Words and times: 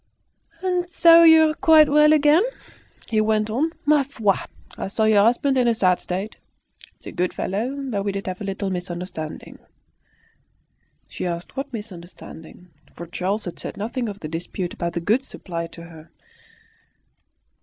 "And 0.63 0.89
so 0.89 1.21
you're 1.21 1.53
quite 1.53 1.87
well 1.87 2.11
again?" 2.11 2.41
he 3.07 3.21
went 3.21 3.51
on. 3.51 3.69
"Ma 3.85 4.01
foi! 4.01 4.33
I 4.75 4.87
saw 4.87 5.03
your 5.03 5.21
husband 5.23 5.57
in 5.59 5.67
a 5.67 5.75
sad 5.75 6.01
state. 6.01 6.37
He's 6.97 7.05
a 7.05 7.11
good 7.11 7.35
fellow, 7.35 7.75
though 7.79 8.01
we 8.01 8.11
did 8.11 8.25
have 8.25 8.41
a 8.41 8.43
little 8.43 8.71
misunderstanding." 8.71 9.59
She 11.07 11.27
asked 11.27 11.55
what 11.55 11.71
misunderstanding, 11.71 12.69
for 12.95 13.05
Charles 13.05 13.45
had 13.45 13.59
said 13.59 13.77
nothing 13.77 14.09
of 14.09 14.21
the 14.21 14.27
dispute 14.27 14.73
about 14.73 14.93
the 14.93 15.01
goods 15.01 15.27
supplied 15.27 15.71
to 15.73 15.83
her. 15.83 16.09